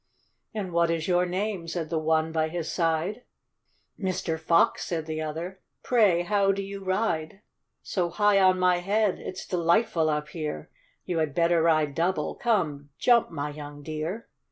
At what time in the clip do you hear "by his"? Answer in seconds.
2.31-2.71